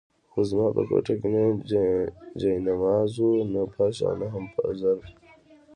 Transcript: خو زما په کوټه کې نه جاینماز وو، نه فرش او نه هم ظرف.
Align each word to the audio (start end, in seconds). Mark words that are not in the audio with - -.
خو 0.31 0.39
زما 0.49 0.67
په 0.75 0.81
کوټه 0.89 1.13
کې 1.21 1.27
نه 1.35 1.43
جاینماز 2.39 3.11
وو، 3.19 3.33
نه 3.53 3.61
فرش 3.73 3.97
او 4.07 4.13
نه 4.21 4.27
هم 4.33 4.45
ظرف. 4.81 5.05